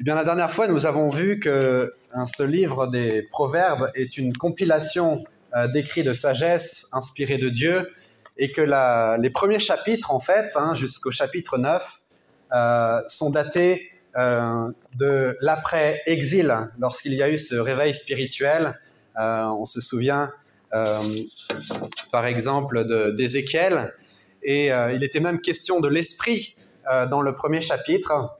[0.00, 1.92] Eh bien, la dernière fois, nous avons vu que
[2.24, 5.22] ce livre des Proverbes est une compilation
[5.54, 7.92] euh, d'écrits de sagesse inspirés de Dieu
[8.38, 12.00] et que la, les premiers chapitres, en fait, hein, jusqu'au chapitre 9,
[12.54, 18.80] euh, sont datés euh, de l'après-exil, lorsqu'il y a eu ce réveil spirituel.
[19.18, 20.30] Euh, on se souvient,
[20.72, 20.84] euh,
[22.10, 23.94] par exemple, d'Ézéchiel,
[24.42, 26.56] et il était même question de l'esprit
[27.10, 28.39] dans le premier chapitre,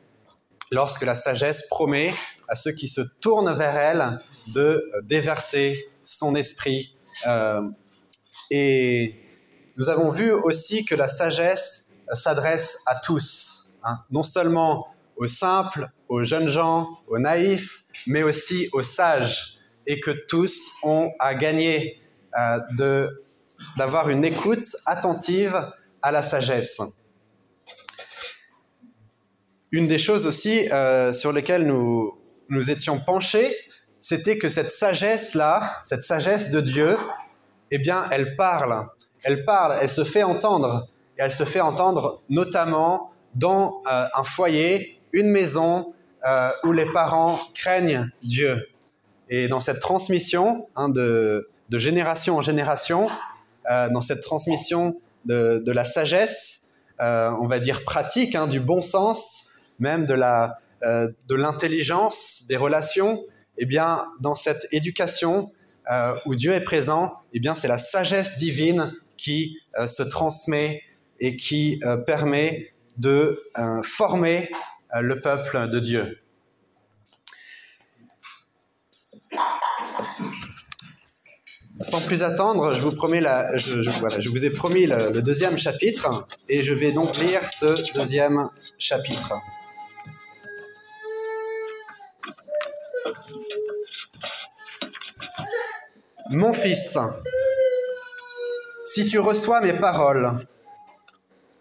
[0.70, 2.14] lorsque la sagesse promet
[2.48, 6.94] à ceux qui se tournent vers elle de déverser son esprit.
[7.26, 7.62] Euh,
[8.50, 9.14] et
[9.76, 15.90] nous avons vu aussi que la sagesse s'adresse à tous, hein, non seulement aux simples,
[16.08, 22.00] aux jeunes gens, aux naïfs, mais aussi aux sages, et que tous ont à gagner
[22.38, 23.22] euh, de
[23.76, 25.54] d'avoir une écoute attentive
[26.00, 26.80] à la sagesse.
[29.72, 33.56] Une des choses aussi euh, sur lesquelles nous nous étions penchés,
[34.00, 36.96] c'était que cette sagesse-là, cette sagesse de Dieu,
[37.70, 38.86] eh bien, elle parle.
[39.22, 40.88] Elle parle, elle se fait entendre.
[41.18, 45.94] Et elle se fait entendre notamment dans euh, un foyer, une maison
[46.26, 48.68] euh, où les parents craignent Dieu.
[49.28, 53.06] Et dans cette transmission hein, de, de, génération en génération,
[53.70, 56.68] euh, dans cette transmission de, de la sagesse,
[57.00, 59.49] euh, on va dire pratique, hein, du bon sens,
[59.80, 63.24] même de la euh, l'intelligence, des relations,
[63.58, 65.52] eh bien, dans cette éducation
[65.90, 70.82] euh, où Dieu est présent, eh bien, c'est la sagesse divine qui euh, se transmet
[71.18, 73.38] et qui permet de
[73.82, 74.48] former
[74.98, 76.18] le peuple de Dieu.
[81.82, 83.54] Sans plus attendre, je vous, promets la,
[83.98, 88.48] voilà, je vous ai promis le deuxième chapitre et je vais donc lire ce deuxième
[88.78, 89.34] chapitre.
[96.32, 96.96] Mon fils,
[98.84, 100.46] si tu reçois mes paroles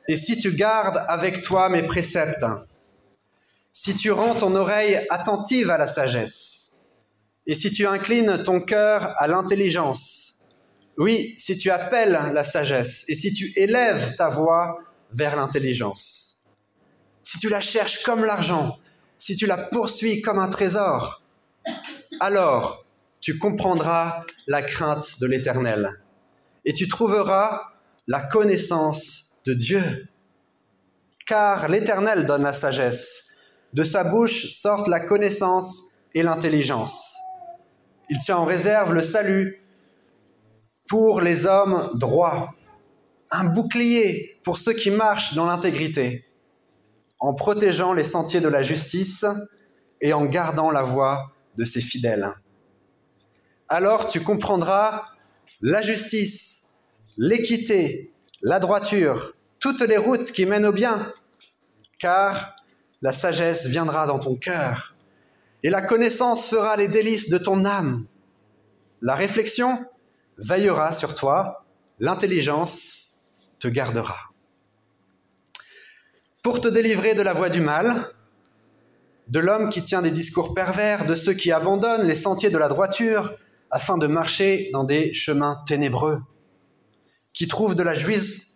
[0.08, 2.46] et si tu gardes avec toi mes préceptes,
[3.74, 6.76] si tu rends ton oreille attentive à la sagesse
[7.48, 10.44] et si tu inclines ton cœur à l'intelligence,
[11.00, 14.78] oui, si tu appelles la sagesse et si tu élèves ta voix
[15.12, 16.46] vers l'intelligence,
[17.24, 18.78] si tu la cherches comme l'argent,
[19.18, 21.24] si tu la poursuis comme un trésor,
[22.20, 22.86] alors
[23.22, 26.02] tu comprendras la crainte de l'Éternel
[26.66, 27.74] et tu trouveras
[28.08, 30.08] la connaissance de Dieu.
[31.26, 33.30] Car l'Éternel donne la sagesse,
[33.74, 37.18] de sa bouche sortent la connaissance et l'intelligence.
[38.10, 39.62] Il tient en réserve le salut
[40.88, 42.56] pour les hommes droits,
[43.30, 46.26] un bouclier pour ceux qui marchent dans l'intégrité,
[47.20, 49.26] en protégeant les sentiers de la justice
[50.02, 52.34] et en gardant la voie de ses fidèles
[53.70, 55.04] alors tu comprendras
[55.62, 56.68] la justice,
[57.18, 61.14] l'équité, la droiture, toutes les routes qui mènent au bien,
[62.00, 62.56] car
[63.02, 64.96] la sagesse viendra dans ton cœur,
[65.64, 68.06] et la connaissance fera les délices de ton âme.
[69.02, 69.86] La réflexion
[70.38, 71.66] veillera sur toi,
[72.00, 73.12] l'intelligence
[73.60, 74.18] te gardera.
[76.44, 78.14] Pour te délivrer de la voie du mal,
[79.28, 82.70] de l'homme qui tient des discours pervers, de ceux qui abandonnent les sentiers de la
[82.70, 83.34] droiture,
[83.72, 86.22] afin de marcher dans des chemins ténébreux,
[87.34, 87.94] qui trouvent de la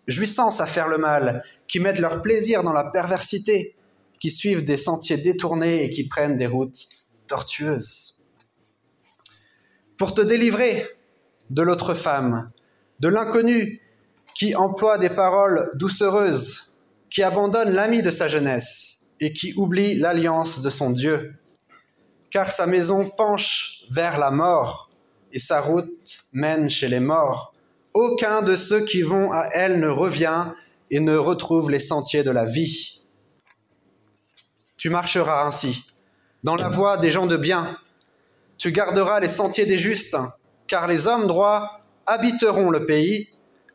[0.08, 3.76] jouissance à faire le mal, qui mettent leur plaisir dans la perversité,
[4.20, 6.88] qui suivent des sentiers détournés et qui prennent des routes
[7.28, 8.20] tortueuses.
[9.98, 10.86] Pour te délivrer
[11.50, 12.52] de l'autre femme,
[13.00, 13.82] de l'inconnu
[14.34, 16.74] qui emploie des paroles doucereuses,
[17.10, 21.36] qui abandonne l'ami de sa jeunesse et qui oublie l'alliance de son Dieu,
[22.32, 24.83] car sa maison penche vers la mort
[25.34, 27.54] et sa route mène chez les morts.
[27.94, 30.46] Aucun de ceux qui vont à elle ne revient
[30.90, 33.02] et ne retrouve les sentiers de la vie.
[34.78, 35.86] Tu marcheras ainsi,
[36.44, 37.78] dans la voie des gens de bien.
[38.58, 40.18] Tu garderas les sentiers des justes,
[40.68, 43.30] car les hommes droits habiteront le pays,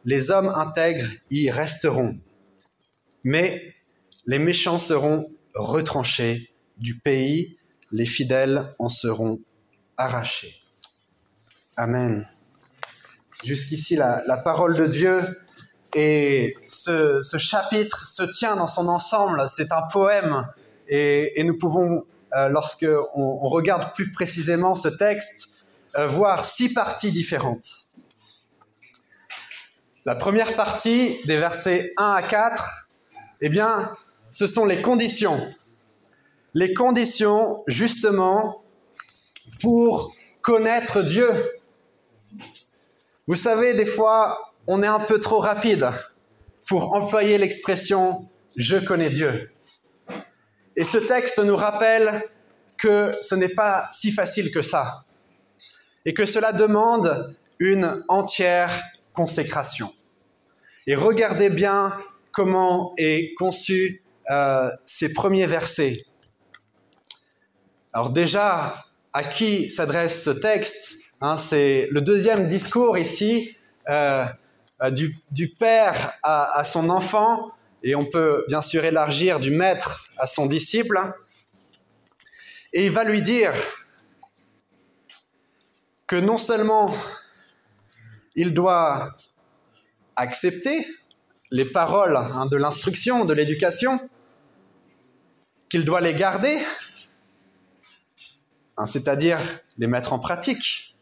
[0.05, 2.19] les hommes intègres y resteront.
[3.25, 3.75] Mais
[4.27, 7.59] les méchants seront retranchés du pays,
[7.91, 9.41] les fidèles en seront
[9.97, 10.55] arrachés.
[11.79, 12.27] Amen.
[13.45, 15.23] Jusqu'ici, la, parole de Dieu
[15.95, 19.45] et ce, chapitre se tient dans son ensemble.
[19.49, 20.45] C'est un poème
[20.89, 22.05] et, nous pouvons,
[22.35, 22.85] euh, lorsque
[23.15, 25.51] on, on, regarde plus précisément ce texte,
[25.97, 27.87] euh, voir six parties différentes.
[30.05, 32.89] La première partie, des versets 1 à 4,
[33.41, 33.89] eh bien,
[34.31, 35.41] ce sont les conditions.
[36.55, 38.65] les conditions justement
[39.61, 41.31] pour connaître Dieu.
[43.27, 45.91] Vous savez, des fois, on est un peu trop rapide
[46.67, 49.51] pour employer l'expression je connais Dieu.
[50.77, 52.23] Et ce texte nous rappelle
[52.77, 55.05] que ce n'est pas si facile que ça
[56.05, 58.71] et que cela demande une entière
[59.13, 59.93] consécration.
[60.87, 61.93] Et regardez bien
[62.33, 66.05] comment est conçu euh, ces premiers versets.
[67.93, 68.75] Alors déjà,
[69.19, 74.25] à qui s'adresse ce texte hein, C'est le deuxième discours ici euh,
[74.81, 77.51] euh, du, père à, son enfant,
[77.83, 81.01] et on peut bien sûr élargir du maître à son disciple.
[82.73, 83.53] Et il va lui dire
[86.07, 86.95] que non seulement
[88.37, 89.17] il doit
[90.15, 90.87] accepter
[91.51, 93.99] les paroles hein, de l'instruction, de l'éducation,
[95.69, 96.57] qu'il doit les garder,
[98.79, 99.39] hein, c'est-à-dire
[99.77, 100.97] les mettre en pratique,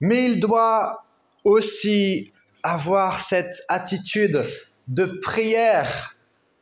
[0.00, 1.04] mais il doit
[1.44, 2.32] aussi
[2.62, 4.44] avoir cette attitude
[4.86, 6.16] de prière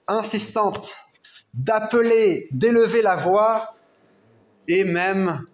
[0.09, 0.97] insistante,
[1.55, 3.77] d'appeler, d'élever la voix
[4.69, 5.47] et même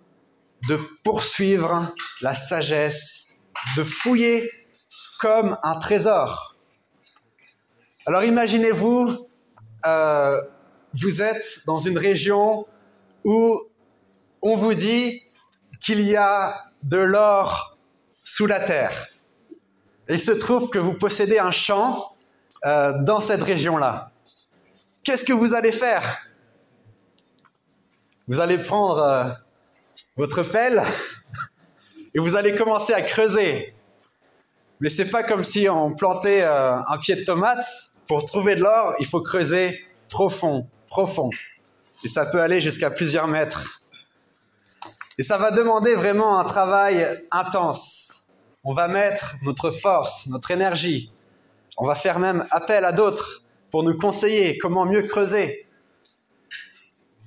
[0.69, 1.92] de poursuivre
[2.22, 3.28] la sagesse,
[3.76, 4.50] de fouiller
[5.20, 6.56] comme un trésor.
[8.06, 9.28] Alors imaginez-vous,
[9.86, 10.40] euh,
[10.94, 12.66] vous êtes dans une région
[13.24, 13.60] où
[14.42, 15.22] on vous dit
[15.80, 17.78] qu'il y a de l'or
[18.24, 19.08] sous la terre.
[20.08, 22.16] il se trouve que vous possédez un champ
[22.64, 24.10] euh, dans cette région-là.
[25.04, 26.26] Qu'est-ce que vous allez faire?
[28.28, 29.30] Vous allez prendre euh,
[30.16, 30.82] votre pelle
[32.14, 33.74] et vous allez commencer à creuser.
[34.80, 37.64] Mais c'est pas comme si on plantait euh, un pied de tomate.
[38.08, 41.30] Pour trouver de l'or, il faut creuser profond, profond.
[42.04, 43.81] Et ça peut aller jusqu'à plusieurs mètres.
[45.18, 48.26] Et ça va demander vraiment un travail intense.
[48.64, 51.12] On va mettre notre force, notre énergie.
[51.76, 55.66] On va faire même appel à d'autres pour nous conseiller comment mieux creuser.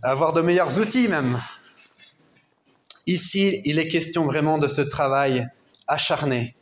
[0.03, 1.39] Avoir de meilleurs outils même.
[3.07, 5.47] Ici, il est question vraiment de ce travail
[5.87, 6.55] acharné.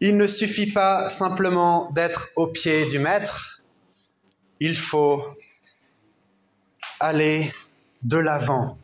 [0.00, 3.62] Il ne suffit pas simplement d'être au pied du maître,
[4.60, 5.24] il faut
[7.00, 7.50] aller
[8.02, 8.78] de l'avant,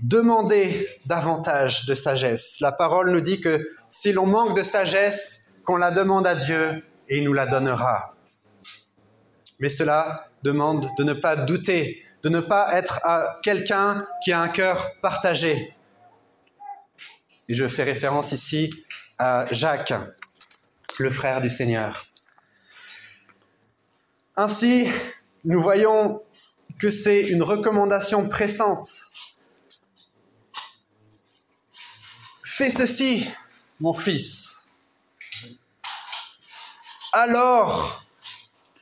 [0.00, 2.60] demander davantage de sagesse.
[2.60, 6.84] La parole nous dit que si l'on manque de sagesse, qu'on la demande à Dieu
[7.08, 8.14] et il nous la donnera.
[9.58, 13.00] Mais cela demande de ne pas douter, de ne pas être
[13.42, 15.74] quelqu'un qui a un cœur partagé.
[17.48, 18.72] Et je fais référence ici
[19.18, 19.92] à Jacques,
[20.98, 22.06] le frère du Seigneur.
[24.36, 24.88] Ainsi,
[25.44, 26.22] nous voyons
[26.80, 28.88] que c'est une recommandation pressante.
[32.42, 33.28] Fais ceci,
[33.80, 34.66] mon fils.
[37.12, 38.04] Alors,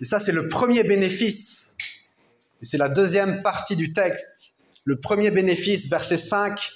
[0.00, 1.74] et ça c'est le premier bénéfice,
[2.62, 4.54] et c'est la deuxième partie du texte,
[4.84, 6.70] le premier bénéfice, verset 5,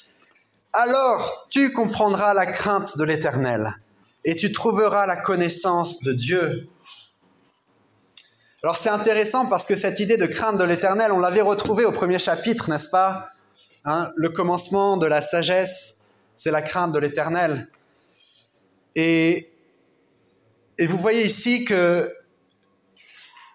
[0.72, 3.76] alors tu comprendras la crainte de l'Éternel
[4.24, 6.68] et tu trouveras la connaissance de Dieu.
[8.64, 11.90] Alors c'est intéressant parce que cette idée de crainte de l'Éternel, on l'avait retrouvée au
[11.90, 13.30] premier chapitre, n'est-ce pas?
[13.84, 16.02] Hein, Le commencement de la sagesse,
[16.36, 17.68] c'est la crainte de l'Éternel.
[18.94, 19.50] Et,
[20.78, 22.14] vous voyez ici que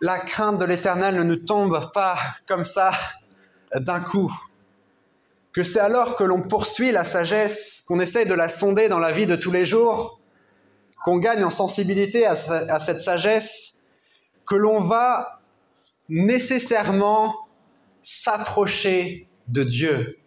[0.01, 2.91] la crainte de l'Éternel ne nous tombe pas comme ça
[3.73, 4.33] d'un coup.
[5.53, 9.13] Que c'est alors que l'on poursuit la sagesse, qu'on essaye de la sonder dans la
[9.13, 10.19] vie de tous les jours,
[11.05, 13.76] qu'on gagne en sensibilité à cette sagesse,
[14.47, 15.41] que l'on va
[16.09, 17.35] nécessairement
[18.01, 20.17] s'approcher de Dieu.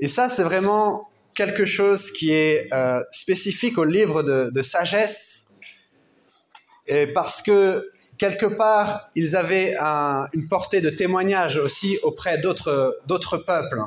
[0.00, 5.48] Et ça, c'est vraiment quelque chose qui est euh, spécifique au livre de, sagesse,
[6.86, 9.76] et parce que quelque part, ils avaient
[10.32, 13.02] une portée de témoignage aussi auprès d'autres,
[13.46, 13.80] peuples,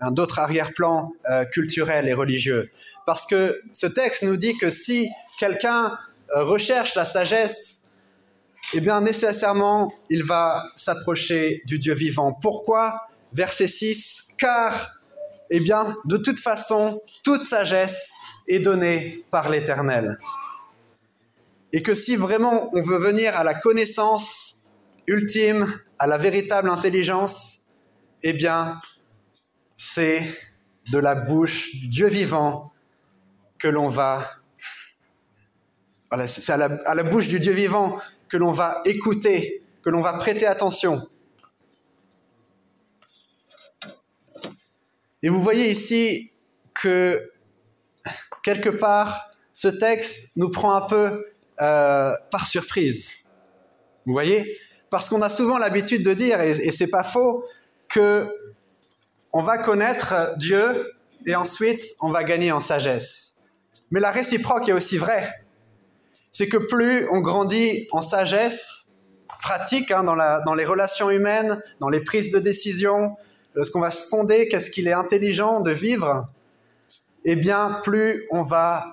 [0.00, 2.70] hein, d'autres arrière-plans euh, culturels et religieux.
[3.06, 5.98] Parce que ce texte nous dit que si quelqu'un
[6.34, 7.85] euh, recherche la sagesse
[8.74, 12.32] eh bien nécessairement, il va s'approcher du Dieu vivant.
[12.32, 13.08] Pourquoi?
[13.32, 14.92] Verset 6, car,
[15.50, 18.12] eh bien, de toute façon, toute sagesse
[18.48, 20.18] est donnée par l'Éternel.
[21.72, 24.62] Et que si vraiment on veut venir à la connaissance
[25.06, 27.66] ultime, à la véritable intelligence,
[28.22, 28.80] eh bien,
[29.76, 30.22] c'est
[30.90, 32.72] de la bouche du Dieu vivant
[33.58, 34.28] que l'on va...
[36.10, 40.12] Voilà, c'est à la bouche du Dieu vivant que l'on va écouter, que l'on va
[40.14, 41.06] prêter attention.
[45.22, 46.32] Et vous voyez ici
[46.74, 47.32] que
[48.42, 51.26] quelque part, ce texte nous prend un peu
[51.60, 53.24] euh, par surprise.
[54.04, 54.58] Vous voyez?
[54.90, 57.44] Parce qu'on a souvent l'habitude de dire, et, et c'est pas faux,
[57.88, 58.30] que
[59.32, 60.92] on va connaître Dieu
[61.26, 63.36] et ensuite on va gagner en sagesse.
[63.90, 65.30] Mais la réciproque est aussi vraie.
[66.38, 68.90] C'est que plus on grandit en sagesse
[69.40, 73.16] pratique hein, dans, dans les relations humaines, dans les prises de décision,
[73.54, 76.28] lorsqu'on va sonder qu'est-ce qu'il est intelligent de vivre,
[77.24, 78.84] eh bien plus on va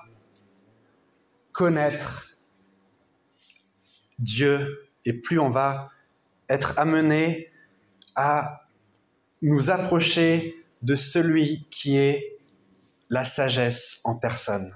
[1.52, 2.38] connaître
[4.18, 5.90] Dieu et plus on va
[6.48, 7.52] être amené
[8.16, 8.62] à
[9.42, 12.38] nous approcher de celui qui est
[13.10, 14.74] la sagesse en personne.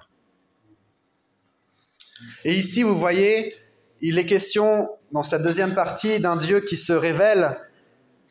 [2.45, 3.55] Et ici, vous voyez,
[4.01, 7.59] il est question dans sa deuxième partie d'un Dieu qui se révèle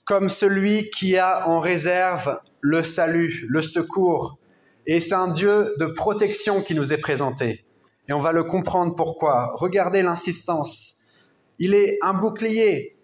[0.06, 4.38] comme celui qui a en réserve le salut, le secours.
[4.86, 7.66] Et c'est un Dieu de protection qui nous est présenté.
[8.08, 9.50] Et on va le comprendre pourquoi.
[9.56, 11.02] Regardez l'insistance.
[11.60, 12.98] Il est un bouclier.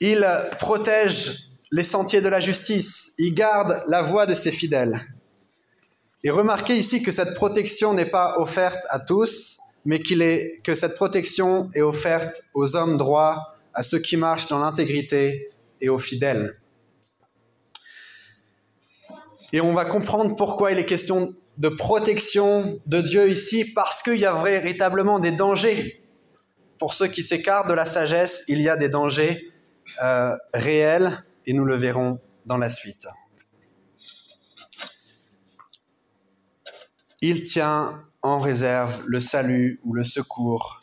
[0.00, 0.26] Il
[0.58, 5.00] protège les sentiers de la justice, il garde la voie de ses fidèles.
[6.24, 10.74] Et remarquez ici que cette protection n'est pas offerte à tous, mais qu'il est, que
[10.74, 15.50] cette protection est offerte aux hommes droits, à ceux qui marchent dans l'intégrité
[15.82, 16.58] et aux fidèles.
[19.52, 24.16] Et on va comprendre pourquoi il est question de protection de Dieu ici, parce qu'il
[24.16, 26.02] y a véritablement des dangers.
[26.78, 29.52] Pour ceux qui s'écartent de la sagesse, il y a des dangers
[30.02, 33.06] euh, réels et nous le verrons dans la suite.
[37.26, 40.80] Il tient en réserve le salut ou le secours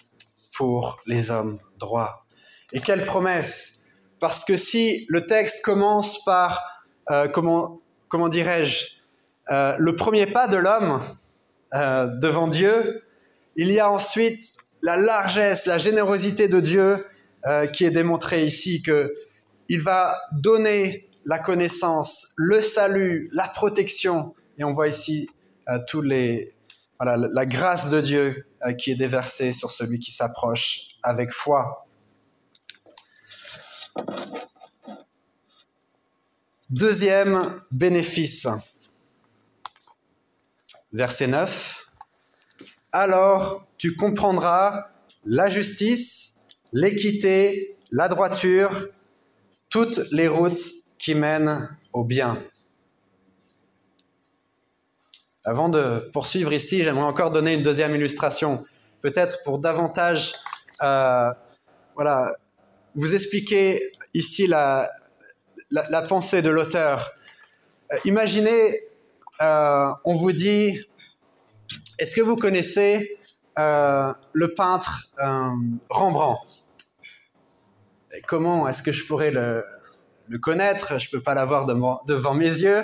[0.57, 2.25] pour les hommes droits.
[2.74, 3.81] Et quelle promesse
[4.19, 6.63] Parce que si le texte commence par,
[7.12, 8.88] euh, comment, comment dirais-je,
[9.51, 11.00] euh, le premier pas de l'homme
[11.75, 13.03] euh, devant Dieu,
[13.55, 14.41] il y a ensuite
[14.81, 17.05] la largesse, la générosité de Dieu
[17.71, 19.13] qui est démontrée ici, que
[19.69, 24.33] il va donner la connaissance, le salut, la protection.
[24.57, 25.29] Et on voit ici
[25.88, 26.53] tous les,
[27.03, 31.88] la grâce de Dieu euh, qui est déversée sur celui qui s'approche avec foi.
[36.70, 38.48] Deuxième bénéfice,
[40.94, 41.91] verset 9.
[42.91, 44.88] Alors tu comprendras
[45.25, 46.41] la justice,
[46.72, 48.89] l'équité, la droiture,
[49.70, 50.62] toutes les routes
[50.98, 52.41] qui mènent au bien.
[55.45, 58.63] Avant de poursuivre ici, j'aimerais encore donner une deuxième illustration,
[59.01, 60.36] peut-être pour davantage
[60.81, 61.31] euh,
[61.95, 62.33] voilà,
[62.95, 63.79] vous expliquer
[64.13, 64.89] ici la,
[65.69, 67.12] la, pensée de l'auteur.
[67.91, 68.79] Euh, imaginez,
[69.41, 70.79] euh, on vous dit,
[72.00, 73.17] est-ce que vous connaissez
[73.57, 75.12] le peintre
[75.89, 76.41] Rembrandt?
[78.27, 79.63] Comment est-ce que je pourrais le,
[80.41, 81.00] connaître?
[81.00, 82.83] Je ne peux pas l'avoir devant, mes yeux.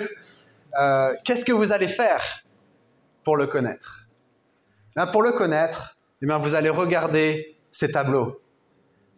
[1.24, 2.44] Qu'est-ce que vous allez faire?
[3.28, 4.08] Pour le connaître
[4.96, 8.40] ben, Pour le connaître, eh bien, vous allez regarder ses tableaux.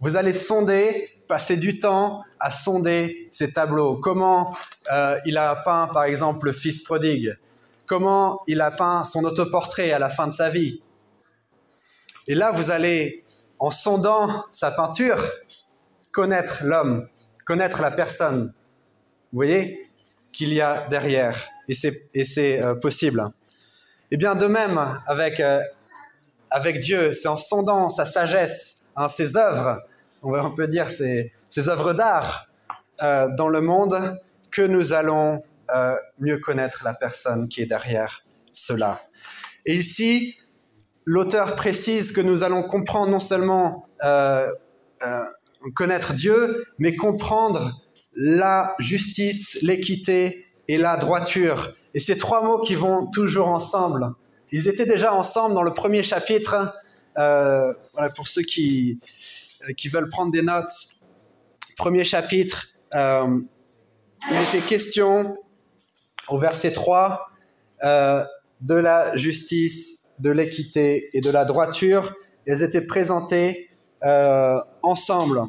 [0.01, 4.01] Vous allez sonder, passer du temps à sonder ses tableaux.
[4.01, 4.57] Comment
[4.93, 7.39] euh, il a peint, par exemple, le fils prodigue?
[7.87, 10.83] Comment il a peint son autoportrait à la fin de sa vie?
[12.27, 13.25] Et là, vous allez,
[13.61, 15.25] en sondant sa peinture,
[16.11, 17.07] connaître l'homme,
[17.47, 18.53] connaître la personne.
[19.31, 19.89] Vous voyez
[20.33, 23.33] qu'il y a derrière, et c'est euh, possible.
[24.11, 25.61] Et bien de même avec, euh,
[26.51, 29.81] avec Dieu, c'est en sondant sa sagesse, hein, ses œuvres,
[30.23, 31.33] on peut dire ses,
[31.69, 32.49] œuvres d'art
[33.03, 34.19] euh, dans le monde,
[34.51, 35.43] que nous allons
[36.19, 39.01] mieux connaître la personne qui est derrière cela.
[39.65, 40.37] Et ici,
[41.05, 43.87] l'auteur précise que nous allons comprendre non seulement
[45.75, 47.81] connaître Dieu, mais comprendre
[48.15, 51.75] la justice, l'équité et la droiture.
[51.95, 54.15] Et ces trois mots qui vont toujours ensemble.
[54.53, 56.73] Ils étaient déjà ensemble dans le premier chapitre.
[57.19, 59.01] Euh, voilà, pour ceux qui,
[59.69, 60.73] euh, qui veulent prendre des notes,
[61.77, 63.41] premier chapitre, euh,
[64.31, 65.39] il était question
[66.29, 67.27] au verset 3
[67.83, 72.15] de la justice, de l'équité et de la droiture.
[72.47, 73.71] Elles étaient présentées
[74.83, 75.43] ensemble.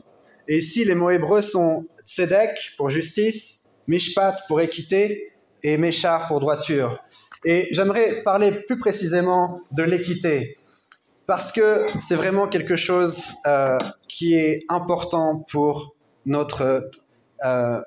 [0.48, 5.34] Et ici, les mots hébreux sont tzedek pour justice, mishpat pour équité
[5.64, 7.00] et meshar pour droiture.
[7.46, 10.58] Et j'aimerais parler plus précisément de l'équité.
[11.32, 13.78] parce que c'est vraiment quelque chose euh,
[14.10, 15.96] qui est important pour
[16.26, 16.90] notre
[17.46, 17.82] euh,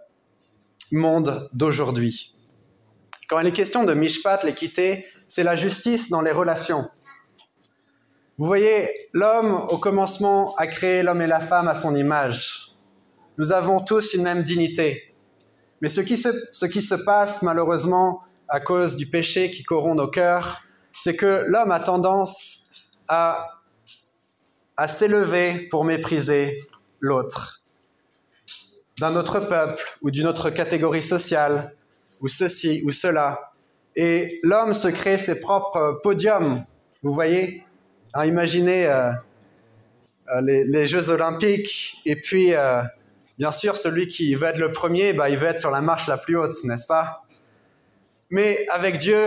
[0.92, 2.34] monde d'aujourd'hui.
[3.28, 6.88] Quand il est question de mishpat, l'équité, c'est la justice dans les relations.
[8.38, 12.72] Vous voyez, l'homme, au commencement, a créé l'homme et la femme à son image.
[13.36, 15.13] Nous avons tous une même dignité.
[15.84, 19.98] Mais ce qui se, ce qui se passe, malheureusement, à cause du péché qui corrompt
[19.98, 20.62] nos cœurs,
[20.94, 22.70] c'est que l'homme a tendance
[23.06, 23.60] à,
[24.78, 26.58] à s'élever pour mépriser
[27.00, 27.62] l'autre
[28.98, 31.74] d'un autre peuple ou d'une autre catégorie sociale
[32.22, 33.52] ou ceci ou cela.
[33.94, 36.64] Et l'homme se crée ses propres podiums,
[37.02, 37.62] vous voyez?
[38.14, 39.10] Hein, Imaginez euh,
[40.34, 42.80] euh, les, Jeux olympiques et puis, euh,
[43.38, 46.06] bien sûr, celui qui veut être le premier, bah, il veut être sur la marche
[46.06, 47.24] la plus haute, n'est-ce pas?
[48.30, 49.18] Mais avec Dieu,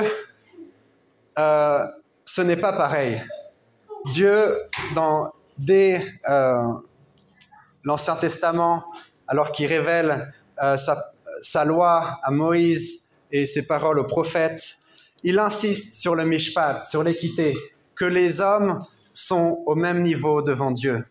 [1.37, 3.21] ce n'est pas pareil.
[4.05, 4.55] Dieu,
[4.95, 6.05] dans, dès
[7.83, 8.85] l'Ancien Testament,
[9.27, 10.77] alors qu'il révèle euh,
[11.41, 14.77] sa, loi à Moïse et ses paroles aux prophètes,
[15.23, 17.55] il insiste sur le mishpat, sur l'équité,
[17.95, 18.83] que les hommes
[19.13, 21.03] sont au même niveau devant Dieu.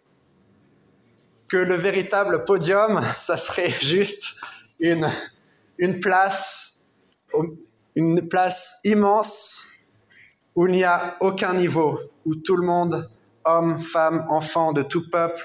[1.48, 4.36] Que le véritable podium, ça serait juste
[4.80, 5.08] une,
[5.78, 6.84] une place,
[7.94, 9.68] une place immense
[10.54, 13.08] où il n'y a aucun niveau, où tout le monde,
[13.44, 15.42] hommes, femmes, enfants de tout peuple,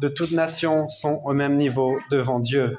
[0.00, 2.76] de toute nation sont au même niveau devant Dieu.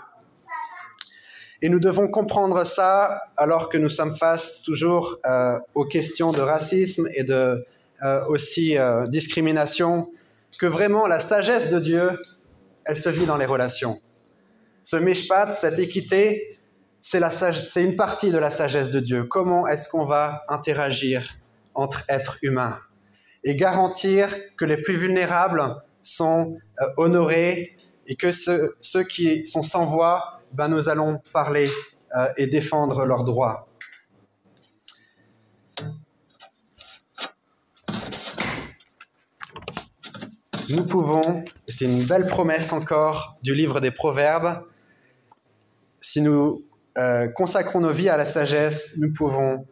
[1.61, 6.39] Et nous devons comprendre ça alors que nous sommes face toujours euh, aux questions de
[6.39, 7.65] racisme et de
[8.01, 10.09] euh, aussi euh, discrimination,
[10.57, 12.11] que vraiment la sagesse de Dieu,
[12.89, 14.01] elle se vit dans les relations.
[14.81, 16.57] Ce mishpat, cette équité,
[16.99, 17.21] c'est
[17.83, 19.25] une partie de la sagesse de Dieu.
[19.25, 21.37] Comment est-ce qu'on va interagir
[21.75, 22.79] entre êtres humains
[23.43, 25.63] et garantir que les plus vulnérables
[26.01, 27.77] sont euh, honorés
[28.07, 31.69] et que ceux, qui sont sans voix, ben nous allons parler
[32.17, 33.68] euh, et défendre leurs droits?
[40.69, 44.65] Nous pouvons, c'est une belle promesse encore du livre des Proverbes,
[45.99, 46.63] si nous
[46.97, 49.65] euh, consacrons nos vies à la sagesse, nous pouvons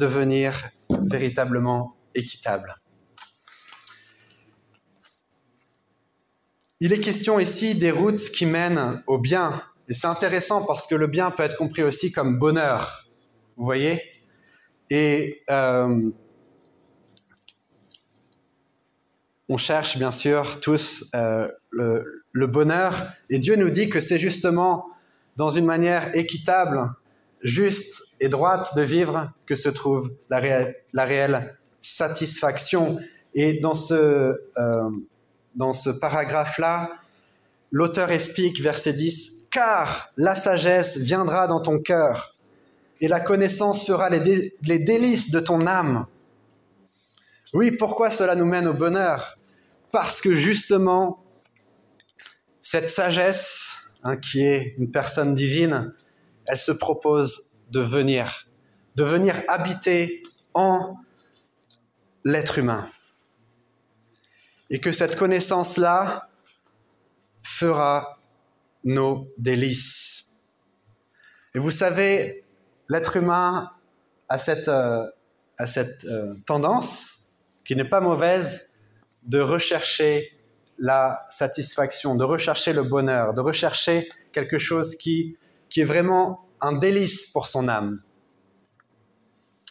[0.00, 2.74] devenir véritablement équitables.
[6.80, 9.62] Il est question ici des routes qui mènent au bien.
[9.88, 13.08] Et c'est intéressant parce que le bien peut être compris aussi comme bonheur.
[13.56, 14.00] Vous voyez?
[14.90, 16.10] Et euh,
[19.48, 23.12] on cherche bien sûr tous euh, le, bonheur.
[23.30, 24.86] Et Dieu nous dit que c'est justement
[25.36, 26.90] dans une manière équitable,
[27.42, 30.40] juste et droite de vivre que se trouve la,
[31.04, 32.98] réelle, satisfaction.
[33.34, 34.40] Et dans ce...
[34.58, 34.90] Euh,
[35.58, 36.92] dans ce paragraphe-là,
[37.72, 42.36] l'auteur explique, verset 10, Car la sagesse viendra dans ton cœur,
[43.00, 46.06] et la connaissance fera les, délices de ton âme.
[47.54, 49.37] Oui, pourquoi cela nous mène au bonheur?
[49.90, 51.24] Parce que justement,
[52.60, 53.68] cette sagesse,
[54.02, 55.92] hein, qui est une personne divine,
[56.46, 58.48] elle se propose de venir,
[58.96, 60.22] de venir habiter
[60.54, 60.96] en
[62.24, 62.88] l'être humain
[64.70, 66.28] et que cette connaissance-là
[67.42, 68.18] fera
[68.84, 70.28] nos délices.
[71.54, 72.44] Et vous savez,
[72.88, 73.70] l'être humain
[74.28, 75.06] a cette, euh,
[75.60, 77.24] euh, tendance,
[77.64, 78.67] qui n'est pas mauvaise,
[79.24, 80.32] de rechercher
[80.78, 85.36] la satisfaction, de rechercher le bonheur, de rechercher quelque chose qui,
[85.68, 88.02] qui est vraiment un délice pour son âme.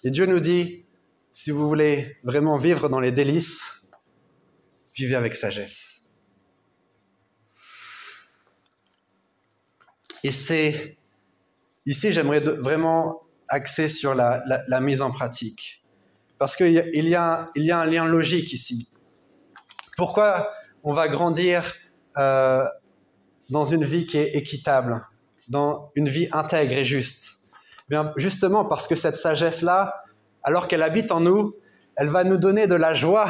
[0.03, 0.85] Et Dieu nous dit,
[1.31, 3.87] si vous voulez vraiment vivre dans les délices,
[4.95, 6.05] vivez avec sagesse.
[10.23, 10.97] Et c'est
[11.85, 15.83] ici, j'aimerais vraiment axer sur la, mise en pratique.
[16.37, 18.89] Parce qu'il y, y a un lien logique ici.
[19.97, 21.73] Pourquoi on va grandir
[22.17, 22.63] euh,
[23.49, 25.03] dans une vie qui est équitable,
[25.49, 27.41] dans une vie intègre et juste?
[27.89, 30.03] Bien, Justement parce que cette sagesse-là,
[30.43, 31.55] alors qu'elle habite en nous,
[31.95, 33.27] elle va nous donner de la joie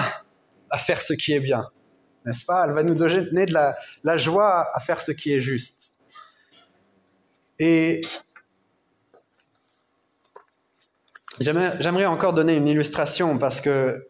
[0.70, 1.70] à faire ce qui est bien,
[2.26, 2.66] n'est-ce pas?
[2.66, 3.54] Elle va nous donner de
[4.04, 6.02] la, joie à faire ce qui est juste.
[7.60, 8.02] Et
[11.40, 14.10] j'aimerais encore donner une illustration parce que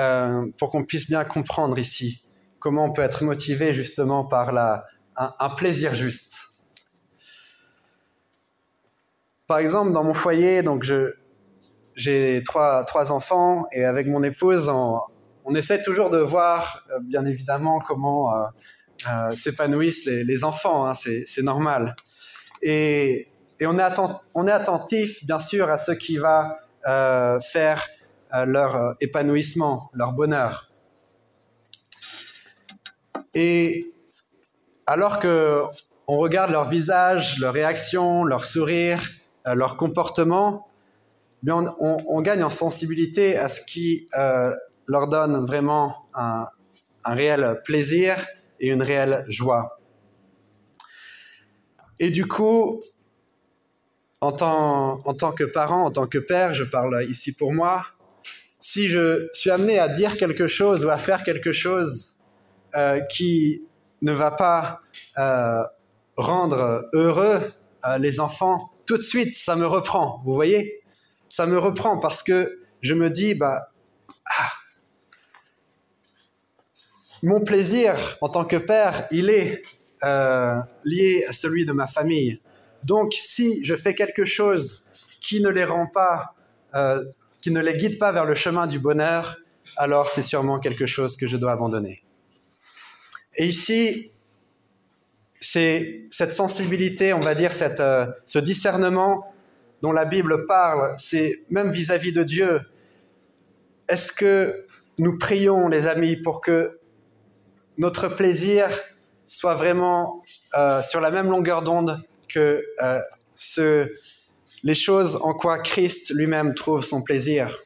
[0.00, 2.24] euh, pour qu'on puisse bien comprendre ici
[2.58, 4.56] comment on peut être motivé justement par
[5.16, 6.52] un, plaisir juste.
[9.46, 10.86] Par exemple, dans mon foyer, donc
[11.96, 15.00] j'ai trois, enfants et avec mon épouse, on,
[15.54, 18.30] essaie toujours de voir, bien évidemment, comment
[19.34, 21.96] s'épanouissent les, enfants, hein, c'est normal.
[22.62, 23.26] Et,
[23.62, 26.58] on, est attentif, bien sûr, à ce qui va
[27.40, 27.86] faire
[28.46, 30.70] leur épanouissement, leur bonheur.
[33.34, 33.92] Et
[34.86, 35.62] alors que
[36.06, 39.00] on regarde leur visage, leurs réactions, leur sourire,
[39.46, 40.66] euh, leur comportement,
[41.46, 44.52] on, on, gagne en sensibilité à ce qui euh,
[44.88, 46.48] leur donne vraiment un,
[47.04, 48.26] réel plaisir
[48.58, 49.78] et une réelle joie.
[52.00, 52.82] Et du coup,
[54.20, 57.86] en tant, en tant que parent, en tant que père, je parle ici pour moi,
[58.60, 62.20] si je suis amené à dire quelque chose ou à faire quelque chose
[62.76, 63.62] euh, qui
[64.02, 64.80] ne va pas
[65.18, 65.62] euh,
[66.16, 67.40] rendre heureux
[67.86, 70.22] euh, les enfants, tout de suite, ça me reprend.
[70.24, 70.82] Vous voyez?
[71.26, 73.70] Ça me reprend parce que je me dis, bah,
[74.26, 74.50] ah,
[77.22, 79.62] mon plaisir en tant que père, il est
[80.84, 82.38] lié à celui de ma famille.
[82.84, 84.86] Donc, si je fais quelque chose
[85.20, 86.34] qui ne les rend pas,
[87.42, 89.38] qui ne les guide pas vers le chemin du bonheur,
[89.76, 92.02] alors c'est sûrement quelque chose que je dois abandonner.
[93.36, 94.12] Et ici,
[95.40, 99.32] c'est cette sensibilité, on va dire, cette, euh, ce discernement
[99.82, 102.60] dont la Bible parle, c'est même vis-à-vis de Dieu.
[103.88, 104.66] Est-ce que
[104.98, 106.78] nous prions, les amis, pour que
[107.78, 108.68] notre plaisir
[109.26, 110.22] soit vraiment
[110.54, 111.98] euh, sur la même longueur d'onde
[112.28, 112.98] que euh,
[113.32, 113.88] ce,
[114.62, 117.56] les choses en quoi Christ lui-même trouve son plaisir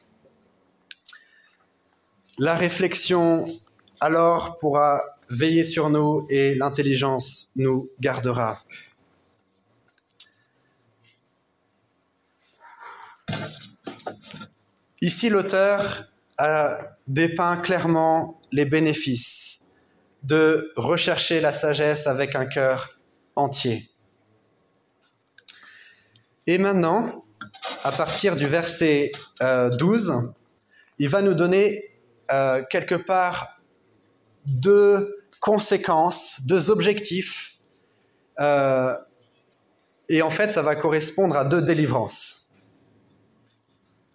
[2.37, 3.45] La réflexion
[3.99, 8.61] alors pourra veiller sur nous et l'intelligence nous gardera.
[15.01, 19.65] Ici, l'auteur a dépeint clairement les bénéfices
[20.23, 22.99] de rechercher la sagesse avec un cœur
[23.35, 23.89] entier.
[26.47, 27.25] Et maintenant,
[27.83, 30.21] à partir du verset 12, euh,
[30.99, 31.91] il va nous donner
[32.31, 33.55] euh, quelque part
[34.45, 37.57] deux conséquences, deux objectifs.
[38.39, 38.95] Euh,
[40.07, 42.49] et en fait, ça va correspondre à deux délivrances.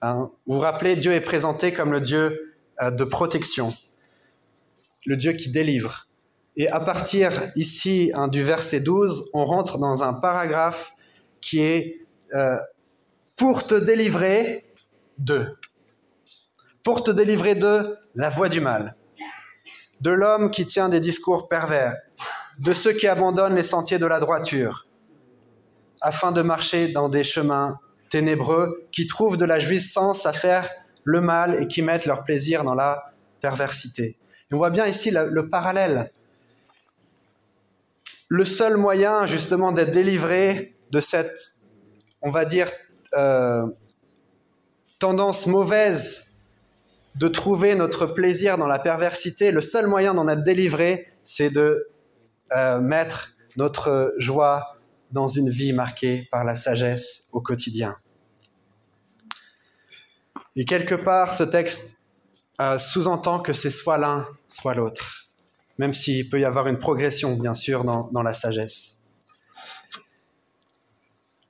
[0.02, 3.74] Hein, vous vous rappelez, Dieu est présenté comme le Dieu de protection,
[5.04, 6.08] le Dieu qui délivre.
[6.56, 10.92] Et à partir ici hein, du verset 12, on rentre dans un paragraphe
[11.40, 11.99] qui est
[12.34, 12.58] euh,
[13.36, 14.64] pour te délivrer
[15.18, 15.56] de.
[16.82, 18.96] Pour te délivrer de la voie du mal
[20.00, 21.96] de l'homme qui tient des discours pervers,
[22.58, 24.86] de ceux qui abandonnent les sentiers de la droiture,
[26.00, 30.68] afin de marcher dans des chemins ténébreux, qui trouvent de la jouissance à faire
[31.04, 34.16] le mal et qui mettent leur plaisir dans la perversité.
[34.52, 36.10] on voit bien ici le, parallèle.
[38.28, 41.54] Le seul moyen justement d'être délivré de cette,
[42.22, 42.70] on va dire,
[43.14, 43.66] euh,
[44.98, 46.30] tendance mauvaise
[47.16, 51.88] de trouver notre plaisir dans la perversité, le seul moyen d'en être délivré, c'est de
[52.52, 54.76] euh, mettre notre joie
[55.10, 57.96] dans une vie marquée par la sagesse au quotidien.
[60.56, 62.02] Et quelque part, ce texte
[62.60, 65.28] euh, sous-entend que c'est soit l'un, soit l'autre,
[65.78, 68.99] même s'il peut y avoir une progression, bien sûr, dans, dans la sagesse.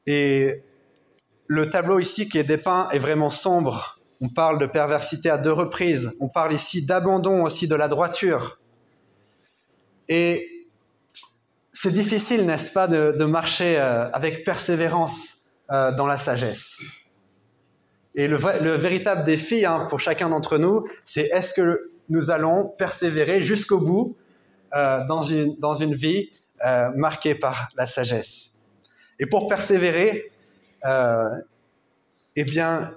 [0.07, 0.63] Et
[1.47, 5.53] le tableau ici qui est dépeint est vraiment sombre on parle de perversité à deux
[5.53, 6.13] reprises.
[6.21, 8.59] On parle ici d'abandon aussi de la droiture.
[10.09, 10.47] Et
[11.73, 16.83] c'est difficile, n'est-ce pas, de, marcher euh, avec persévérance euh, dans la sagesse.
[18.15, 23.41] Et le, véritable défi hein, pour chacun d'entre nous, c'est est-ce que nous allons persévérer
[23.41, 24.17] jusqu'au bout
[24.75, 26.31] euh, dans, une, dans une vie
[26.95, 28.60] marquée par la sagesse.
[29.21, 30.33] Et pour persévérer,
[32.37, 32.95] eh bien,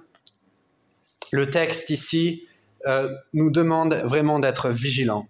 [1.34, 2.48] le texte ici
[2.86, 5.28] euh, nous demande vraiment d'être vigilants.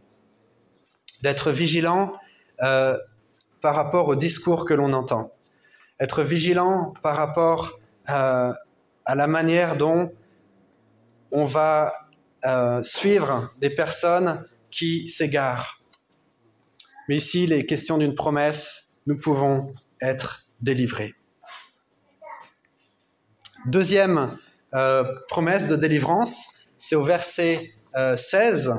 [1.21, 2.12] D'être vigilants
[2.62, 2.97] euh,
[3.62, 5.32] par rapport au discours que l'on entend.
[6.01, 7.79] Être vigilant par rapport
[8.10, 8.51] euh,
[9.06, 10.12] à la manière dont
[11.32, 11.93] on va
[12.82, 15.79] suivre des personnes qui s'égarent.
[17.08, 21.13] Mais ici, il est question d'une promesse, nous pouvons être délivrés.
[23.67, 24.30] Deuxième
[24.73, 28.69] euh, promesse de délivrance, c'est au verset 16.
[28.69, 28.73] Euh,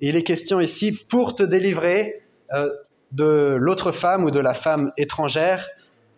[0.00, 2.70] il est question ici pour te délivrer euh,
[3.12, 5.68] de l'autre femme ou de la femme étrangère.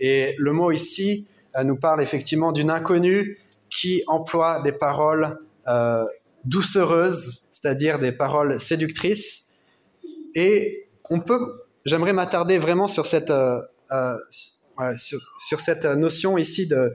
[0.01, 1.27] Et le mot ici
[1.65, 3.39] nous parle effectivement d'une inconnue
[3.71, 5.39] qui emploie des paroles
[6.45, 9.47] doucereuses, c'est-à-dire des paroles séductrices.
[10.35, 13.33] Et on peut, j'aimerais m'attarder vraiment sur cette,
[14.81, 14.95] euh, euh,
[15.39, 16.95] sur, cette notion ici de,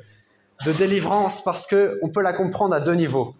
[0.77, 3.35] délivrance parce qu'on peut la comprendre à deux niveaux.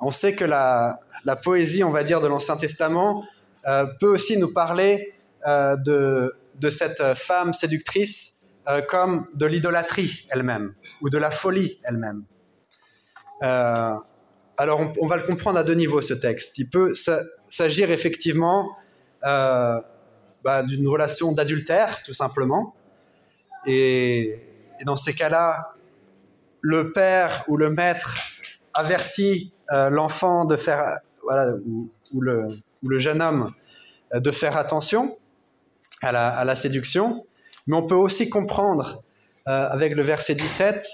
[0.00, 1.00] On sait que la,
[1.42, 3.24] poésie, on va dire, de l'Ancien Testament
[3.66, 5.12] euh, peut aussi nous parler
[5.46, 8.40] de, de cette femme séductrice
[8.88, 12.24] comme de l'idolâtrie elle-même ou de la folie elle-même.
[13.42, 13.96] Euh,
[14.56, 16.58] alors on, va le comprendre à deux niveaux ce texte.
[16.58, 16.94] Il peut
[17.48, 18.70] s'agir effectivement
[19.26, 19.80] euh,
[20.44, 22.74] bah, d'une relation d'adultère, tout simplement.
[23.66, 24.40] Et,
[24.84, 25.74] dans ces cas-là,
[26.60, 28.18] le père ou le maître
[28.74, 31.54] avertit euh, l'enfant de faire, voilà,
[32.12, 32.60] ou, le,
[32.98, 33.52] jeune homme
[34.12, 35.16] de faire attention
[36.02, 37.24] à la, séduction.
[37.66, 39.02] Mais on peut aussi comprendre
[39.46, 40.84] avec le verset 17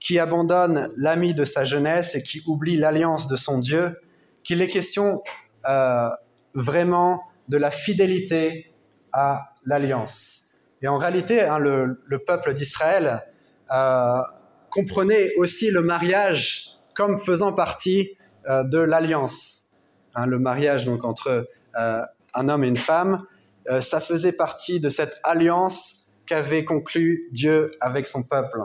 [0.00, 3.98] qui abandonne l'ami de sa jeunesse et qui oublie l'alliance de son Dieu,
[4.44, 5.22] qu'il est question
[5.68, 6.08] euh,
[6.54, 8.72] vraiment de la fidélité
[9.12, 10.45] à l'alliance.
[10.82, 13.24] Et en réalité, hein, le, peuple d'Israël
[13.72, 14.20] euh,
[14.70, 18.16] comprenait aussi le mariage comme faisant partie
[18.48, 19.72] euh, de l'alliance.
[20.14, 21.48] Hein, le mariage donc entre
[22.34, 23.26] un homme et une femme,
[23.80, 28.60] ça faisait partie de cette alliance qu'avait conclue Dieu avec son peuple.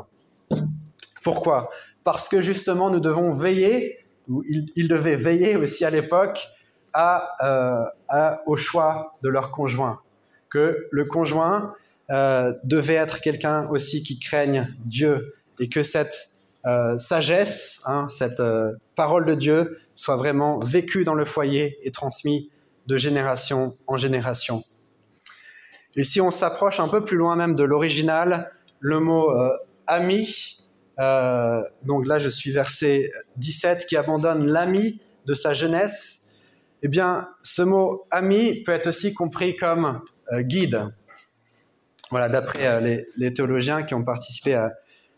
[1.24, 1.70] Pourquoi?
[2.04, 6.48] Parce que justement, nous devons veiller, ou ils, devaient veiller aussi à l'époque,
[6.98, 7.86] euh,
[8.46, 10.02] au choix de leur conjoint.
[10.50, 11.74] Que le conjoint
[12.12, 16.32] euh, devait être quelqu'un aussi qui craigne Dieu et que cette
[16.66, 18.42] euh, sagesse, hein, cette
[18.96, 22.50] parole de Dieu soit vraiment vécue dans le foyer et transmise
[22.88, 24.64] de génération en génération.
[25.96, 29.32] Et si on s'approche un peu plus loin même de l'original, le mot
[29.88, 30.62] ami
[31.00, 36.28] euh, donc là, je suis verset 17, qui abandonne l'ami de sa jeunesse.
[36.84, 40.94] Eh bien, ce mot ami peut être aussi compris comme euh, guide.
[42.12, 44.54] Voilà, d'après euh, les, théologiens qui ont participé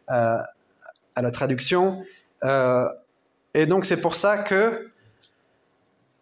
[0.07, 0.47] à,
[1.15, 2.03] la traduction.
[3.53, 4.89] et donc, c'est pour ça que,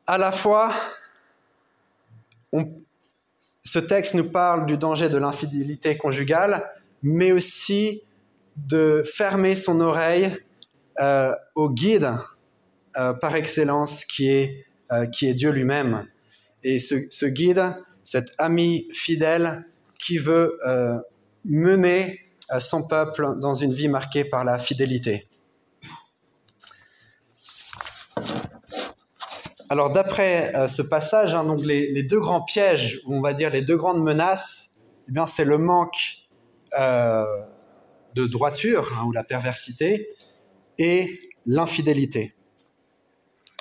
[0.08, 0.74] à la fois,
[3.62, 6.70] ce texte nous parle du danger de l'infidélité conjugale,
[7.04, 8.02] mais aussi
[8.58, 10.32] de fermer son oreille
[11.00, 12.12] euh, au guide
[12.98, 16.08] euh, par excellence qui est, euh, qui est Dieu lui-même.
[16.64, 19.66] Et ce, guide, cet ami fidèle
[20.02, 20.58] qui veut
[21.46, 22.20] mener
[22.60, 25.28] son peuple dans une vie marquée par la fidélité.
[29.70, 33.62] Alors d'après ce passage, hein, donc les, deux grands pièges, ou on va dire les
[33.62, 36.28] deux grandes menaces, eh bien c'est le manque
[36.78, 40.10] de droiture hein, ou la perversité
[40.78, 42.36] et l'infidélité.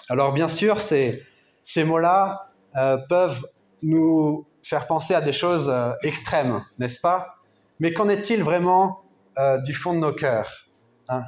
[0.09, 1.22] Alors bien sûr, ces,
[1.62, 3.46] ces mots-là euh, peuvent
[3.83, 7.38] nous faire penser à des choses euh, extrêmes, n'est-ce pas?
[7.78, 9.02] Mais qu'en est-il vraiment
[9.38, 10.66] euh, du fond de nos cœurs
[11.08, 11.22] hein?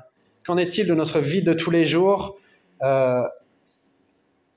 [0.45, 2.37] Qu'en est-il de notre vie de tous les jours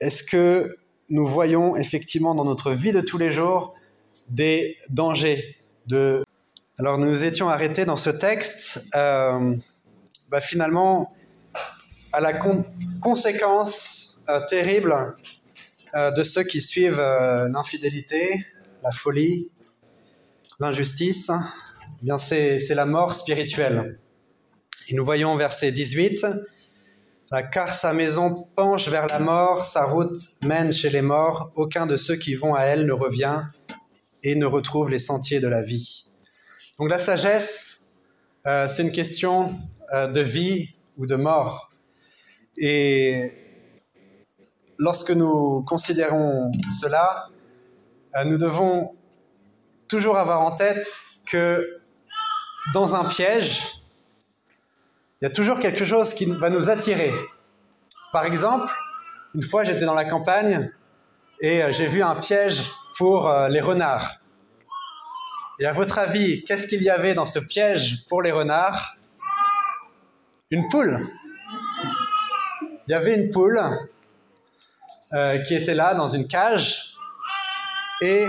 [0.02, 0.78] Est-ce que
[1.10, 3.76] nous voyons effectivement dans notre vie de tous les jours
[4.30, 5.58] des dangers
[5.88, 6.24] de?
[6.78, 9.56] Alors nous nous étions arrêtés dans ce texte, euh,
[10.30, 11.16] bah, finalement,
[12.12, 12.34] à la
[13.02, 15.16] conséquence euh, terrible
[15.96, 18.46] euh, de ceux qui suivent l'infidélité,
[18.86, 19.50] la folie,
[20.60, 21.32] l'injustice,
[22.08, 24.00] eh c'est la mort spirituelle.
[24.88, 26.28] Et nous voyons verset 18,
[27.52, 31.96] car sa maison penche vers la mort, sa route mène chez les morts, aucun de
[31.96, 33.42] ceux qui vont à elle ne revient
[34.22, 36.06] et ne retrouve les sentiers de la vie.
[36.78, 37.88] Donc la sagesse,
[38.46, 39.60] euh, c'est une question
[39.96, 41.72] euh, de vie ou de mort.
[42.58, 43.34] Et
[44.78, 47.30] lorsque nous considérons cela,
[48.24, 48.96] nous devons
[49.90, 50.88] toujours avoir en tête
[51.26, 51.82] que
[52.74, 53.82] dans un piège,
[55.22, 57.12] il y a toujours quelque chose qui va nous attirer.
[58.14, 58.72] Par exemple,
[59.34, 60.72] une fois j'étais dans la campagne
[61.42, 64.20] et j'ai vu un piège pour les renards.
[65.60, 68.98] Et à votre avis, qu'est-ce qu'il y avait dans ce piège pour les renards?
[70.52, 71.00] Une poule.
[72.88, 73.60] Il y avait une poule
[75.14, 76.85] euh, qui était là dans une cage
[78.06, 78.28] et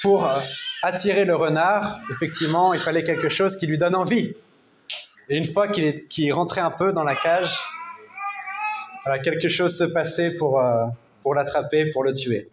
[0.00, 0.40] pour euh,
[0.82, 4.34] attirer le renard, effectivement, il fallait quelque chose qui lui donne envie.
[5.28, 7.58] Et une fois qu'il rentrait un peu dans la cage,
[9.22, 10.86] quelque chose se passait pour, euh,
[11.22, 12.48] pour l'attraper, pour le tuer.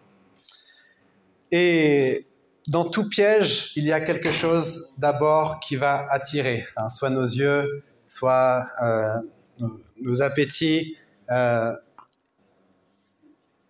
[1.52, 2.26] Et
[2.68, 7.24] dans tout piège, il y a quelque chose d'abord qui va attirer, hein, soit nos
[7.24, 9.16] yeux, soit euh,
[10.02, 10.98] nos, appétits,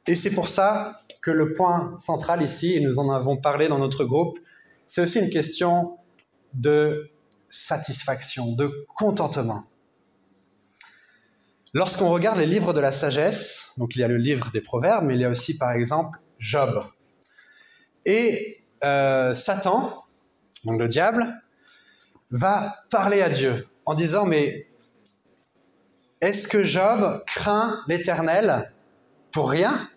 [0.08, 1.00] et c'est pour ça
[1.32, 4.40] le point central ici, et nous en avons parlé dans notre groupe,
[4.88, 5.98] c'est aussi une question
[6.54, 7.12] de
[7.50, 9.66] satisfaction, de contentement.
[11.74, 15.06] Lorsqu'on regarde les livres de la sagesse, donc il y a le livre des proverbes,
[15.06, 16.84] mais il y a aussi par exemple Job.
[18.06, 19.94] Et euh, Satan,
[20.64, 21.26] donc le diable,
[22.32, 24.68] va parler à Dieu en disant, mais
[26.22, 28.74] est-ce que Job craint l'Éternel
[29.32, 29.90] pour rien?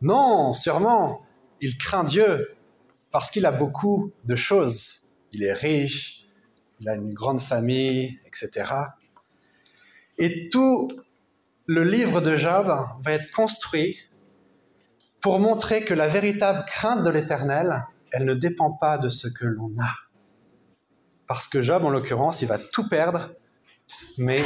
[0.00, 1.26] Non, sûrement,
[1.60, 2.56] il craint Dieu
[3.10, 5.08] parce qu'il a beaucoup de choses.
[5.32, 6.26] Il est riche,
[6.80, 8.70] il a une grande famille, etc.
[10.18, 10.92] Et tout
[11.66, 12.66] le livre de Job
[13.00, 13.98] va être construit
[15.20, 19.44] pour montrer que la véritable crainte de l'Éternel, elle ne dépend pas de ce que
[19.44, 19.92] l'on a.
[21.26, 23.32] Parce que Job, en l'occurrence, il va tout perdre,
[24.18, 24.42] mais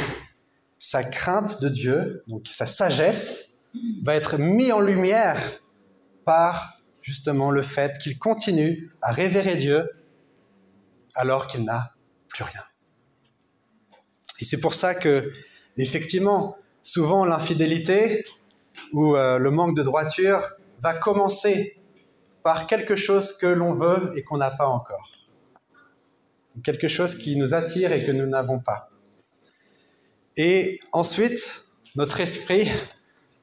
[0.79, 3.50] sa crainte de Dieu, donc sa sagesse,
[4.03, 5.39] va être mise en lumière
[6.25, 9.89] par justement le fait qu'il continue à révérer Dieu
[11.15, 11.93] alors qu'il n'a
[12.29, 12.61] plus rien.
[14.39, 15.31] Et c'est pour ça que,
[15.77, 18.25] effectivement, souvent l'infidélité
[18.93, 20.41] ou euh, le manque de droiture
[20.79, 21.79] va commencer
[22.43, 25.11] par quelque chose que l'on veut et qu'on n'a pas encore.
[26.63, 28.89] Quelque chose qui nous attire et que nous n'avons pas.
[30.37, 32.67] Et ensuite, notre esprit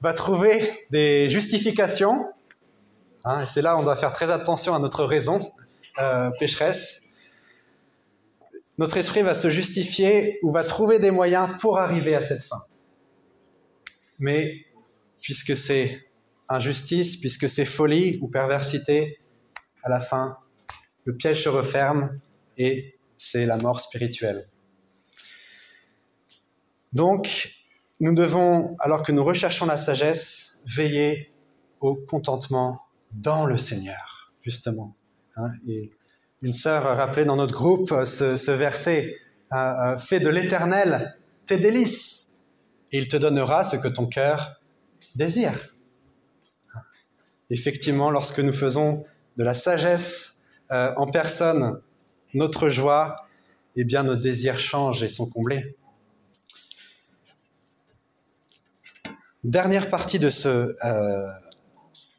[0.00, 2.32] va trouver des justifications.
[3.24, 5.40] Hein, c'est là où on doit faire très attention à notre raison
[5.98, 7.08] euh, pécheresse.
[8.78, 12.64] Notre esprit va se justifier ou va trouver des moyens pour arriver à cette fin.
[14.20, 14.64] Mais
[15.20, 16.08] puisque c'est
[16.48, 19.18] injustice, puisque c'est folie ou perversité,
[19.82, 20.38] à la fin,
[21.04, 22.20] le piège se referme
[22.56, 24.48] et c'est la mort spirituelle.
[26.92, 27.57] Donc,
[28.00, 31.32] nous devons, alors que nous recherchons la sagesse, veiller
[31.80, 32.80] au contentement
[33.12, 34.94] dans le Seigneur, justement.
[35.36, 35.52] Hein.
[36.42, 39.16] une sœur rappelait dans notre groupe ce, verset
[39.52, 42.34] euh, euh, Fais de l'Éternel tes délices,
[42.92, 44.60] et il te donnera ce que ton cœur
[45.14, 45.74] désire.
[47.50, 49.04] Effectivement, lorsque nous faisons
[49.36, 51.80] de la sagesse euh, en personne
[52.34, 53.26] notre joie,
[53.76, 55.76] eh bien nos désirs changent et sont comblés.
[59.48, 61.26] Dernière partie de ce, euh,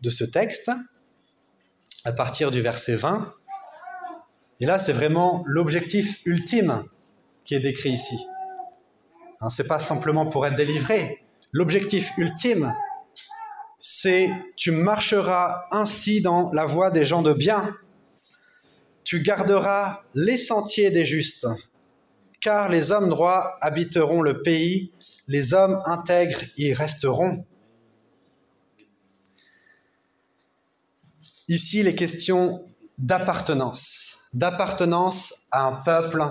[0.01, 0.71] de ce texte,
[2.03, 3.31] à partir du verset 20.
[4.61, 6.85] Et là, c'est vraiment l'objectif ultime
[7.45, 8.17] qui est décrit ici.
[9.41, 11.23] Hein, Ce n'est pas simplement pour être délivré.
[11.51, 12.73] L'objectif ultime,
[13.79, 17.75] c'est tu marcheras ainsi dans la voie des gens de bien.
[19.03, 21.45] Tu garderas les sentiers des justes,
[22.41, 24.91] car les hommes droits habiteront le pays
[25.29, 27.45] les hommes intègres y resteront.
[31.47, 32.65] Ici, les questions
[32.97, 36.23] d'appartenance, d'appartenance à un peuple,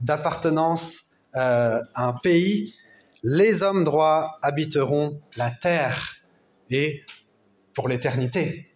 [0.00, 2.74] d'appartenance euh, à un pays.
[3.22, 6.16] Les hommes droits habiteront la terre
[6.70, 7.04] et
[7.74, 8.70] pour l'éternité.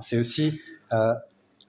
[0.00, 0.60] C'est aussi
[0.92, 1.14] euh,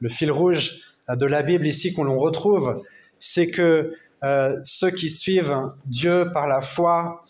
[0.01, 2.75] le fil rouge de la Bible ici qu'on l'on retrouve,
[3.19, 7.24] c'est que euh, ceux qui suivent Dieu par la foi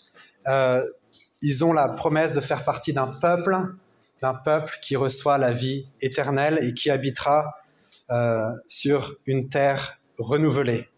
[1.41, 3.57] ils ont la promesse de faire partie d'un peuple,
[4.21, 7.53] d'un peuple qui reçoit la vie éternelle et qui habitera
[8.11, 10.89] euh, sur une terre renouvelée.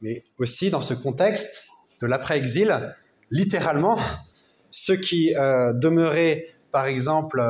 [0.00, 1.68] Mais aussi dans ce contexte
[2.00, 2.94] de l'après-exil,
[3.30, 3.98] littéralement,
[4.70, 7.42] ceux qui euh, demeuraient, par exemple,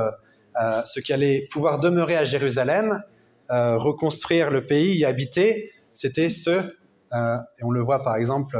[0.85, 3.03] ceux qui allaient pouvoir demeurer à Jérusalem,
[3.49, 6.77] reconstruire le pays, y habiter, c'était ceux,
[7.15, 8.59] et on le voit par exemple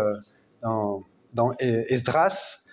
[0.63, 1.03] dans
[1.35, 2.67] dans Esdras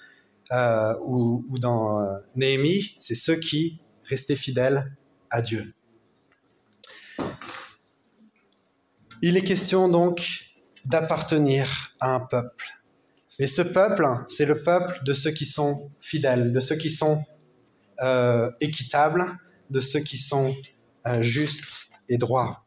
[0.52, 4.96] euh, ou, dans euh, Néhémie, c'est ceux qui restaient fidèles
[5.30, 5.74] à Dieu.
[9.22, 10.46] Il est question donc
[10.86, 12.66] d'appartenir à un peuple.
[13.38, 17.24] Et ce peuple, c'est le peuple de ceux qui sont fidèles, de ceux qui sont
[18.02, 19.26] euh, équitables,
[19.70, 20.56] de ceux qui sont
[21.22, 22.66] justes et droits.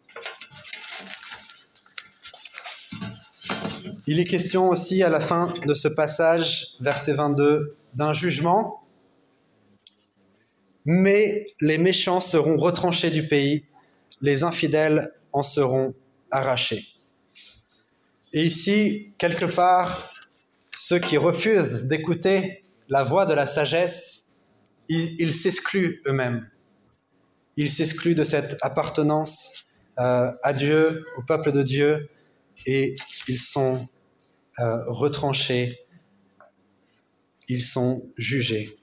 [4.09, 8.83] Il est question aussi à la fin de ce passage, verset 22, d'un jugement.
[10.85, 13.65] Mais les méchants seront retranchés du pays,
[14.21, 15.95] les infidèles en seront
[16.33, 16.85] arrachés.
[18.33, 20.13] Et ici, quelque part,
[20.75, 24.33] ceux qui refusent d'écouter la voix de la sagesse,
[24.89, 26.49] ils s'excluent eux-mêmes.
[27.57, 29.67] Ils s'excluent de cette appartenance
[29.99, 32.09] euh, à Dieu, au peuple de Dieu,
[32.67, 32.95] et
[33.29, 33.89] ils sont
[34.59, 35.83] euh, retranchés
[37.49, 38.77] ils sont jugés.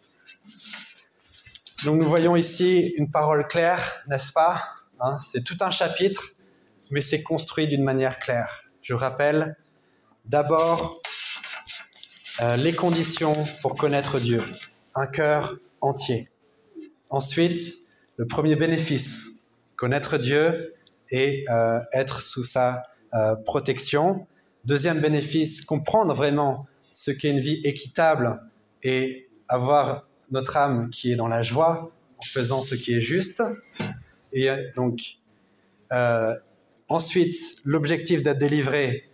[1.85, 4.63] Donc nous voyons ici une parole claire, n'est-ce pas?
[4.99, 6.33] Hein, C'est tout un chapitre,
[6.91, 8.69] mais c'est construit d'une manière claire.
[8.81, 9.57] Je rappelle
[10.25, 11.01] d'abord
[12.41, 14.41] euh, les conditions pour connaître Dieu,
[14.95, 16.29] un cœur entier.
[17.09, 17.59] Ensuite,
[18.17, 19.39] le premier bénéfice,
[19.77, 20.75] connaître Dieu
[21.11, 22.83] et euh, être sous sa
[23.13, 24.27] euh, protection.
[24.65, 28.41] Deuxième bénéfice, comprendre vraiment ce qu'est une vie équitable
[28.83, 33.41] et avoir notre âme qui est dans la joie en faisant ce qui est juste.
[34.33, 35.17] Et euh, donc,
[35.91, 36.35] euh,
[36.87, 39.05] ensuite, l'objectif d'être délivré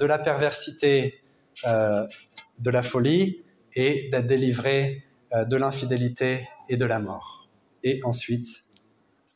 [0.00, 1.20] de la perversité,
[1.64, 3.44] de la folie,
[3.76, 7.48] et d'être délivré de l'infidélité et de la mort.
[7.84, 8.48] Et ensuite,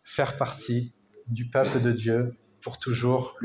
[0.05, 0.93] faire partie
[1.29, 3.41] du peuple de Dieu pour toujours lui